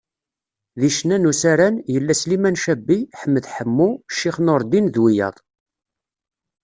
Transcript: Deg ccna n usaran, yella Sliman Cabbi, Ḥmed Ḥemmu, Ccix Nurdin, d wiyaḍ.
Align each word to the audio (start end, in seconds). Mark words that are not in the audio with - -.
Deg 0.79 0.91
ccna 0.95 1.17
n 1.19 1.29
usaran, 1.31 1.75
yella 1.93 2.13
Sliman 2.15 2.59
Cabbi, 2.63 2.99
Ḥmed 3.19 3.45
Ḥemmu, 3.55 3.89
Ccix 4.11 4.35
Nurdin, 4.45 4.87
d 4.93 4.95
wiyaḍ. 5.03 5.35